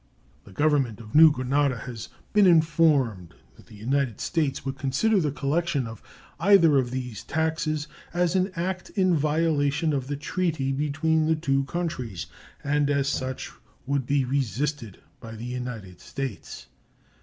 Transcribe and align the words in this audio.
The 0.45 0.51
Government 0.51 0.99
of 0.99 1.13
New 1.13 1.31
Granada 1.31 1.77
has 1.77 2.09
been 2.33 2.47
informed 2.47 3.35
that 3.55 3.67
the 3.67 3.75
United 3.75 4.19
States 4.19 4.65
would 4.65 4.75
consider 4.79 5.19
the 5.21 5.31
collection 5.31 5.85
of 5.85 6.01
either 6.39 6.79
of 6.79 6.89
these 6.89 7.23
taxes 7.23 7.87
as 8.11 8.35
an 8.35 8.51
act 8.55 8.89
in 8.95 9.15
violation 9.15 9.93
of 9.93 10.07
the 10.07 10.17
treaty 10.17 10.71
between 10.71 11.27
the 11.27 11.35
two 11.35 11.65
countries, 11.65 12.25
and 12.63 12.89
as 12.89 13.07
such 13.07 13.51
would 13.85 14.07
be 14.07 14.25
resisted 14.25 14.99
by 15.19 15.35
the 15.35 15.45
United 15.45 15.99
States. 16.01 16.65